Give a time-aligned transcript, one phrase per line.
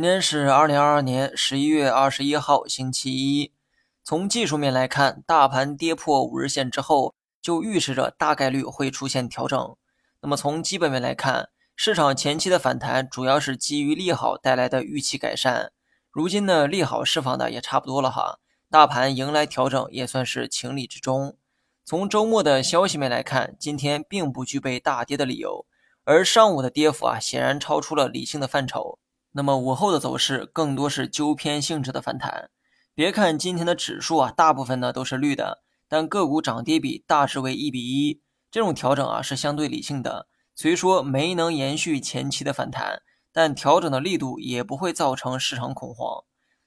[0.00, 3.52] 今天是二零二二年十一月二十一号，星期一。
[4.02, 9.76] 从技术面来看，大盘跌破五日线之后，就预示着大概率会出现调整。
[10.22, 15.70] 那么从基本面来看，市场前期的反弹主要是基于利好带来的预期改善。
[16.10, 18.38] 如今呢，利好释放的也差不多了哈，
[18.70, 21.36] 大盘迎来调整也算是情理之中。
[21.84, 25.66] 从周末的消息面来看，今天并不具备大跌的理由，
[26.04, 28.98] 而上午的跌幅啊，显然超出了理性的范畴。
[29.32, 32.50] 那么午后的走势更多是纠偏性质的反弹。
[32.94, 38.20] 别看今天的指数啊，大部分呢都是绿的，但个股涨跌比大致为一比一。
[38.50, 43.02] 这种调整啊是相对理性的，虽说没能延续前期的反弹，
[43.32, 46.24] 但调整的力度也不会造成市场恐慌。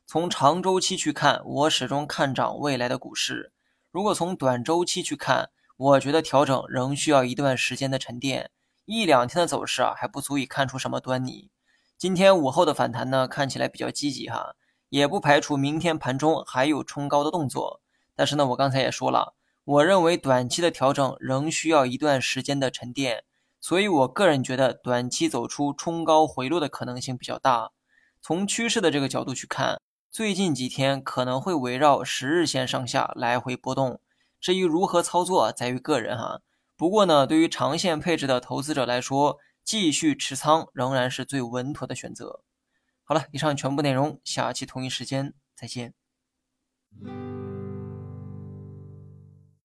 [0.07, 3.51] 从长周期去看，我始终看涨未来的股市。
[3.91, 8.51] 如果从短周期去看，我觉得调整仍需要一段时间的沉淀，
[8.85, 11.49] 一两天的走势啊还不足以看出什么端倪。
[12.03, 14.55] 今天午后的反弹呢，看起来比较积极哈，
[14.89, 17.79] 也不排除明天盘中还有冲高的动作。
[18.13, 23.23] 但是呢，我刚才也说了，我认为短期的调整仍需要一段时间的沉淀，
[23.61, 27.71] 所以我个人觉得短期走出冲高回落的可能性比较大。
[28.21, 29.79] 从趋势的这个角度去看，
[30.11, 34.01] 最近几天可能会围绕十日线上下来回波动。
[34.41, 36.41] 至于如何操作，在于个人哈。
[36.75, 42.43] 不过呢，对于长线配置的投资者来说，继续持仓仍然是最稳妥的选择。
[43.03, 45.93] 好了，以上全部内容，下期同一时间再见。